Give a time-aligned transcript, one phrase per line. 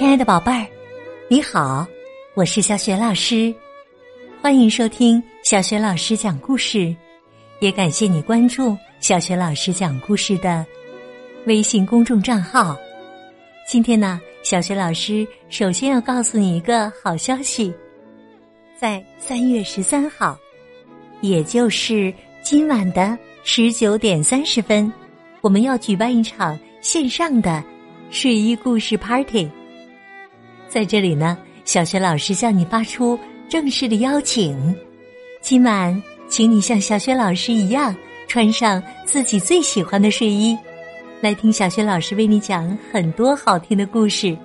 [0.00, 0.66] 亲爱的宝贝儿，
[1.28, 1.86] 你好，
[2.32, 3.54] 我是小雪老师，
[4.40, 6.96] 欢迎收听小雪老师讲故事，
[7.58, 10.64] 也感谢你关注小雪老师讲故事的
[11.44, 12.74] 微信公众账号。
[13.68, 17.70] 今天呢，小雪老师首先要告诉你一个好消息，
[18.78, 20.34] 在三月十三号，
[21.20, 24.90] 也就是今晚的十九点三十分，
[25.42, 27.62] 我们要举办一场线上的
[28.10, 29.46] 睡衣故事 Party。
[30.70, 34.56] 在这里呢，小学老师向你发出正式的邀请。
[35.40, 37.92] 今晚，请你像小学老师一样，
[38.28, 40.56] 穿上自己最喜欢的睡衣，
[41.20, 44.36] 来听小学老师为你讲很多好听的故事。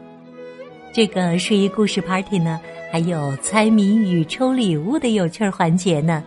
[0.92, 2.60] 这个睡衣故事 party 呢，
[2.92, 6.23] 还有猜谜语、抽礼物的有趣环节呢。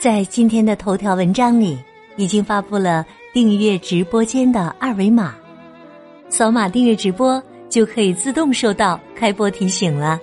[0.00, 1.78] 在今天的头条文章里，
[2.16, 5.36] 已经发布了订阅直播间的二维码，
[6.28, 7.40] 扫码订阅直播。
[7.68, 10.20] 就可以自动收到开播提醒了。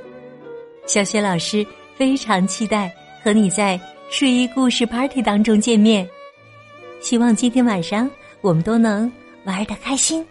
[0.88, 1.66] 小雪老师
[1.96, 2.94] 非常期待
[3.24, 3.80] 和你在
[4.10, 6.08] 睡衣故事 Party 当中见面，
[7.02, 8.10] 希望今天晚上
[8.42, 9.12] 我们都能
[9.46, 10.26] 玩的开心。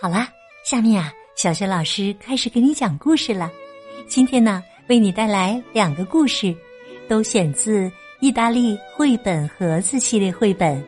[0.00, 0.28] 好啦，
[0.64, 3.50] 下面啊，小雪老师开始给你讲故事了。
[4.06, 6.54] 今天呢，为你带来两个故事，
[7.06, 10.82] 都选自意大利绘本盒子系列绘本。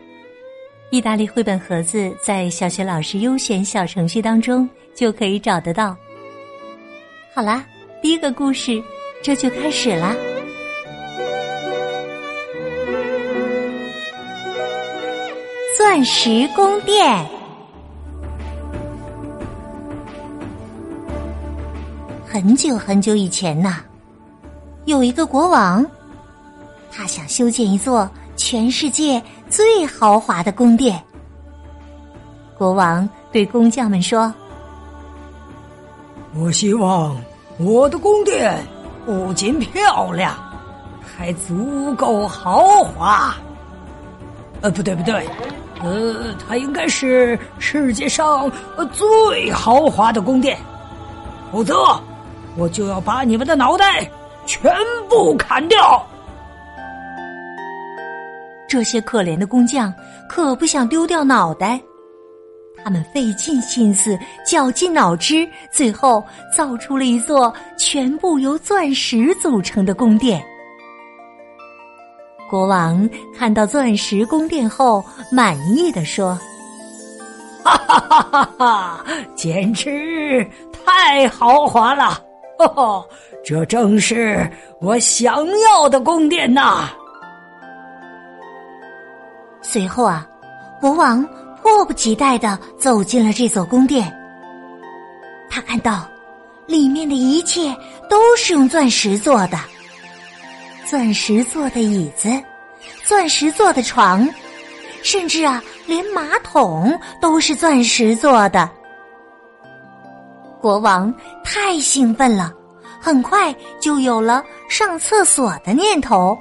[0.91, 4.69] 意大利绘本盒子在小学老师优选小程序当中。
[4.93, 5.97] 就可以找得到。
[7.35, 7.65] 好啦，
[8.03, 8.83] 第一个故事
[9.23, 10.15] 这就开始啦。
[15.79, 17.27] 钻石宫殿。
[22.27, 23.77] 很久很久以前呐，
[24.85, 25.87] 有一个国王，
[26.93, 31.03] 他想修建一座全世界最豪华的宫殿。
[32.57, 34.33] 国王对工匠们说。
[36.37, 37.17] 我希望
[37.59, 38.65] 我的宫殿
[39.05, 40.37] 不仅漂亮，
[41.03, 43.35] 还足够豪华。
[44.61, 45.27] 呃，不对不对，
[45.83, 48.49] 呃，它应该是世界上
[48.93, 50.57] 最豪华的宫殿，
[51.51, 51.75] 否则
[52.57, 54.09] 我就要把你们的脑袋
[54.47, 54.73] 全
[55.09, 56.07] 部砍掉。
[58.71, 59.93] 这些可怜的工匠
[60.29, 61.81] 可不想丢掉脑袋。
[62.85, 64.17] 他们费尽心思，
[64.47, 66.25] 绞尽脑汁，最后
[66.57, 70.41] 造出了一座全部由钻石组成的宫殿。
[72.49, 76.39] 国王看到钻石宫殿后，满意的说
[77.65, 79.05] ：“哈哈哈哈哈，
[79.35, 82.23] 简直太豪华了！
[82.61, 83.05] 哦，
[83.45, 84.49] 这正是
[84.81, 86.89] 我想要的宫殿呐！”
[89.71, 90.27] 随后啊，
[90.81, 91.27] 国王。
[91.63, 94.11] 迫不及待的走进了这座宫殿。
[95.51, 96.09] 他看到，
[96.67, 97.77] 里面的一切
[98.09, 99.59] 都是用钻石做的，
[100.87, 102.31] 钻石做的椅子，
[103.05, 104.27] 钻石做的床，
[105.03, 108.69] 甚至啊，连马桶都是钻石做的。
[110.63, 111.15] 国王
[111.45, 112.51] 太兴奋了，
[112.99, 116.37] 很快就有了上厕所的念头。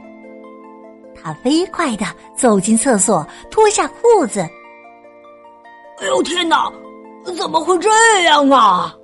[1.22, 4.42] 他飞快的走进厕所，脱下裤子。
[6.00, 6.72] 哎呦天哪！
[7.38, 7.90] 怎么会这
[8.24, 8.96] 样啊？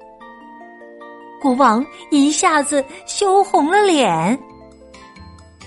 [1.41, 4.39] 国王一下子羞红了脸。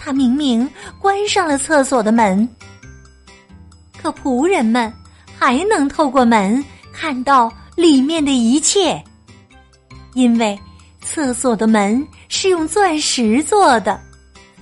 [0.00, 2.48] 他明明关上了厕所的门，
[4.00, 4.92] 可仆人们
[5.38, 9.00] 还能透过门看到里面的一切，
[10.14, 10.58] 因为
[11.02, 14.00] 厕所的门是用钻石做的，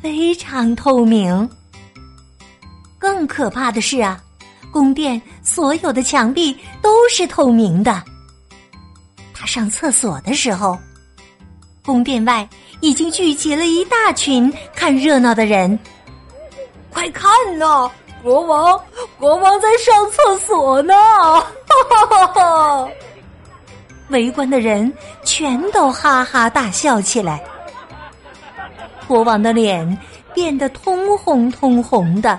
[0.02, 1.48] 非常透明。
[3.16, 4.20] 更可怕的是啊！
[4.70, 8.04] 宫殿所有的墙壁都是透明的。
[9.32, 10.78] 他上厕所的时候，
[11.82, 12.46] 宫殿外
[12.82, 15.78] 已经聚集了一大群看热闹的人。
[16.90, 17.90] 快看呐，
[18.22, 18.78] 国王，
[19.18, 20.92] 国王在上厕所呢！
[20.92, 21.46] 哈
[21.88, 22.88] 哈哈哈！
[24.10, 24.92] 围观的人
[25.24, 27.42] 全都哈哈大笑起来。
[29.08, 29.98] 国王的脸
[30.34, 32.38] 变得通红通红的。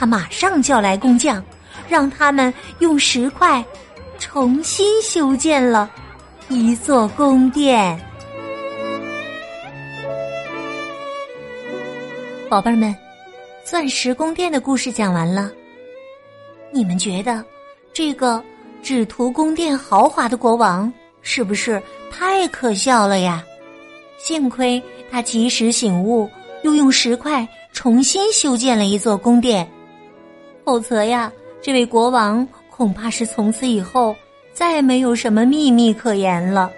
[0.00, 1.44] 他马上叫来工匠，
[1.86, 3.62] 让他们用石块
[4.18, 5.90] 重新修建了
[6.48, 8.00] 一座宫殿。
[12.48, 12.96] 宝贝儿们，
[13.62, 15.52] 钻石宫殿的故事讲完了。
[16.72, 17.44] 你们觉得
[17.92, 18.42] 这个
[18.82, 21.80] 只图宫殿豪华的国王是不是
[22.10, 23.44] 太可笑了呀？
[24.16, 26.26] 幸亏他及时醒悟，
[26.62, 29.70] 又用石块重新修建了一座宫殿。
[30.70, 34.14] 否则呀，这位国王恐怕是从此以后
[34.52, 36.70] 再也没有什么秘密可言了。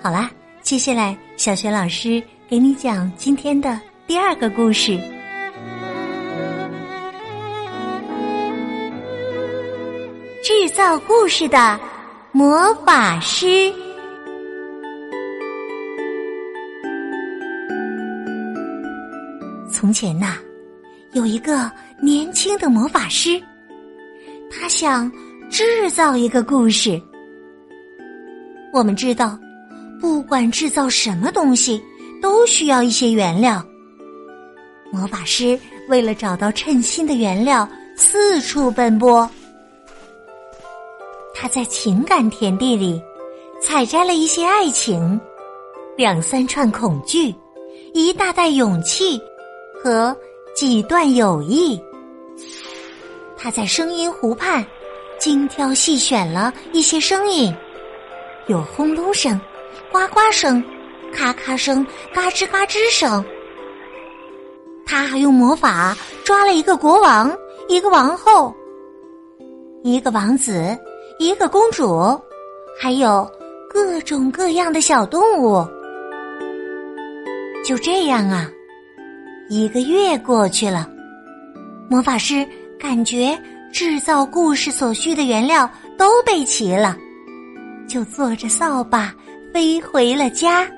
[0.00, 0.28] 好啦，
[0.62, 4.98] 接下来小学老师给你讲今天的第二个故事：
[10.42, 11.78] 制造故事的
[12.32, 13.72] 魔法师。
[19.70, 20.34] 从前呐，
[21.12, 21.70] 有一个
[22.02, 23.40] 年轻的魔法师，
[24.50, 25.08] 他想
[25.48, 27.00] 制造一个故事。
[28.72, 29.38] 我们知道，
[30.00, 31.80] 不管制造什么东西，
[32.20, 33.64] 都需要一些原料。
[34.90, 35.56] 魔法师
[35.88, 39.30] 为了找到称心的原料，四处奔波。
[41.32, 43.00] 他在情感田地里
[43.60, 45.20] 采摘了一些爱情，
[45.96, 47.32] 两三串恐惧，
[47.94, 49.20] 一大袋勇气。
[49.84, 50.16] 和
[50.54, 51.80] 几段友谊，
[53.42, 54.64] 他在声音湖畔
[55.18, 57.52] 精挑细选了一些声音，
[58.46, 59.40] 有轰隆声、
[59.90, 60.62] 呱呱声、
[61.12, 61.84] 咔咔声、
[62.14, 63.24] 嘎吱嘎吱声。
[64.86, 67.36] 他还用魔法抓了一个国王、
[67.66, 68.54] 一个王后、
[69.82, 70.78] 一个王子、
[71.18, 72.16] 一个公主，
[72.80, 73.28] 还有
[73.68, 75.66] 各种各样的小动物。
[77.64, 78.48] 就这样啊。
[79.48, 80.88] 一个月过去了，
[81.90, 82.46] 魔法师
[82.82, 83.40] 感觉
[83.72, 86.96] 制造故事所需的原料都备齐了，
[87.86, 89.14] 就坐着扫把
[89.54, 90.68] 飞回了家。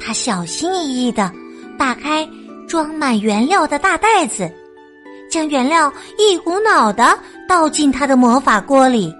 [0.00, 1.30] 他小心翼翼的
[1.78, 2.28] 打开
[2.66, 4.50] 装满原料的大袋子，
[5.30, 7.16] 将原料一股脑的
[7.48, 9.14] 倒进他的魔法锅里。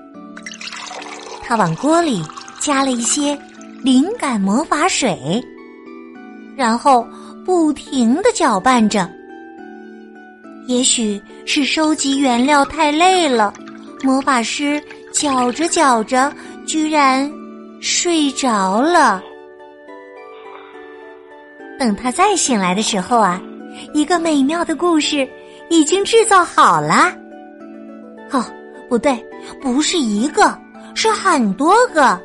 [1.44, 2.25] 他往锅里
[2.58, 3.38] 加了一些
[3.84, 5.40] 灵感魔法水，
[6.56, 7.06] 然后。
[7.44, 9.11] 不停的搅拌着，
[10.67, 13.53] 也许是收集原料太累了，
[14.03, 14.82] 魔法师
[15.12, 16.32] 搅着搅着，
[16.67, 17.31] 居然
[17.81, 19.23] 睡着了。
[21.79, 23.43] 等他再醒来的时候啊，
[23.93, 25.29] 一个美妙的故事
[25.69, 27.12] 已经制造好了。
[28.31, 28.44] 哦，
[28.88, 29.12] 不对，
[29.61, 30.56] 不是一个，
[30.94, 32.19] 是很多个。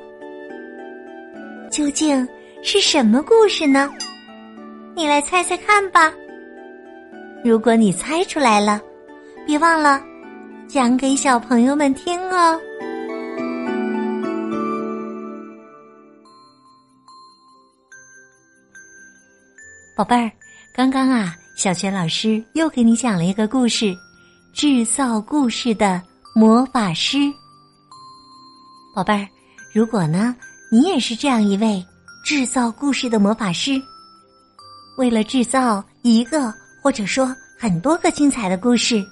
[1.72, 2.26] 究竟
[2.62, 3.92] 是什么故事呢？
[4.96, 6.14] 你来猜猜看吧。
[7.48, 8.82] 如果你猜出来了，
[9.46, 10.04] 别忘了
[10.68, 12.60] 讲给小朋友们听哦。
[19.96, 20.30] 宝贝儿，
[20.76, 23.96] 刚刚啊，小学老师又给你讲了一个故事——
[24.54, 26.02] 制造故事的
[26.36, 27.18] 魔法师。
[28.94, 29.26] 宝贝儿，
[29.74, 30.36] 如果呢，
[30.70, 31.82] 你也是这样一位
[32.26, 33.82] 制造故事的魔法师。
[34.98, 36.54] 为了制造一个
[36.88, 39.06] 或者说很多个精彩的故事，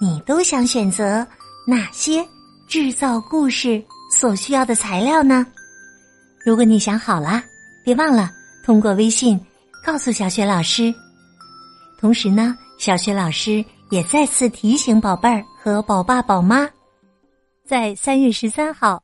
[0.00, 1.26] 你都想选择
[1.66, 2.24] 哪些
[2.68, 3.82] 制造故事
[4.16, 5.44] 所需要的材料呢？
[6.46, 7.42] 如果你想好了，
[7.84, 8.30] 别忘了
[8.64, 9.36] 通过微信
[9.84, 10.94] 告诉小雪老师。
[11.98, 16.70] 同时呢，小雪老师也再次提醒宝贝儿和宝爸宝妈，
[17.66, 19.02] 在三月十三号，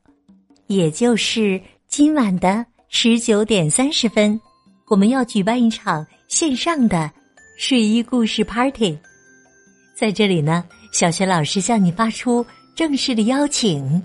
[0.67, 4.39] 也就是今晚的十九点三十分。
[4.87, 7.11] 我们要举办一场线上的
[7.59, 8.97] 睡衣故事 party，
[9.93, 12.43] 在这里呢，小学老师向你发出
[12.73, 14.01] 正式的邀请。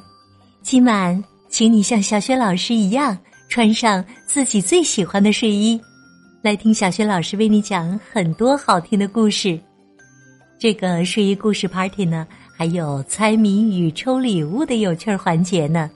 [0.61, 3.17] 今晚，请你像小学老师一样
[3.49, 5.81] 穿上自己最喜欢的睡衣，
[6.43, 9.57] 来听小学老师为你讲很多好听的故事。
[10.59, 12.27] 这个睡衣故事 party 呢，
[12.59, 15.89] 还有猜谜语、抽礼物的有趣环节呢。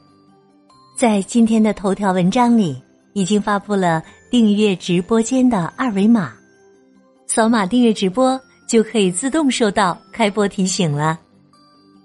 [0.97, 2.81] 在今天的头条文章里，
[3.15, 4.01] 已经发布了。
[4.31, 6.35] 订阅直播间的二维码，
[7.29, 11.21] 扫码订阅直播就可以自动收到开播提醒了。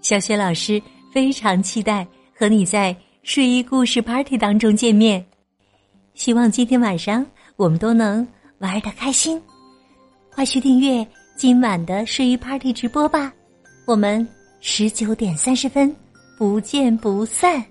[0.01, 0.81] 小雪老师
[1.13, 2.05] 非常期待
[2.37, 5.25] 和你在睡衣故事 party 当中见面，
[6.13, 7.25] 希望今天晚上
[7.55, 8.27] 我们都能
[8.59, 9.41] 玩的开心。
[10.29, 13.33] 快去订阅今晚的睡衣 party 直播吧，
[13.85, 14.27] 我们
[14.59, 15.95] 十九点三十分
[16.37, 17.63] 不见不散。